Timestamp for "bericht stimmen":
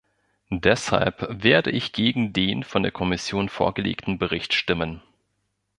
4.17-5.03